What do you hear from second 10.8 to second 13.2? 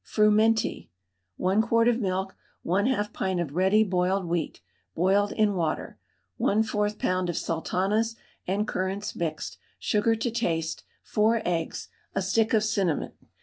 4 eggs, a stick of cinnamon.